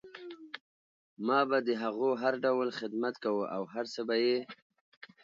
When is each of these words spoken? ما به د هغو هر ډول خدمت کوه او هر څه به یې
ما 1.25 1.39
به 1.49 1.57
د 1.67 1.69
هغو 1.83 2.09
هر 2.21 2.33
ډول 2.45 2.67
خدمت 2.79 3.15
کوه 3.23 3.45
او 3.55 3.63
هر 3.73 3.85
څه 3.93 4.01
به 4.07 4.15
یې 4.25 4.39